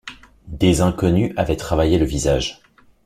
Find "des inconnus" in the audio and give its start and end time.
0.47-1.31